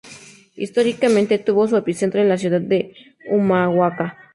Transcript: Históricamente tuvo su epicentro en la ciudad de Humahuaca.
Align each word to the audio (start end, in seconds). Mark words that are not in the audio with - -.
Históricamente 0.55 1.37
tuvo 1.37 1.67
su 1.67 1.77
epicentro 1.77 2.19
en 2.21 2.29
la 2.29 2.39
ciudad 2.39 2.59
de 2.61 2.95
Humahuaca. 3.29 4.17